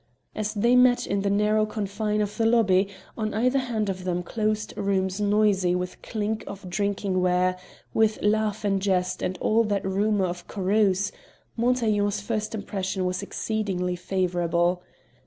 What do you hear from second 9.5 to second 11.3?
that rumour of carouse